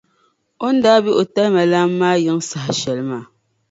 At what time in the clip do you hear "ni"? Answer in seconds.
0.71-0.79